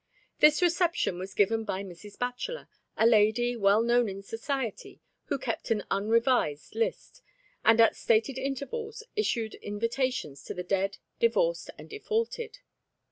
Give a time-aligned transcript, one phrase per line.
[0.39, 2.17] This reception was given by Mrs.
[2.17, 2.67] Bachelor,
[2.97, 7.21] a lady, well known in society, who kept an unrevised list,
[7.63, 12.57] and at stated intervals issued invitations to the dead, divorced and defaulted.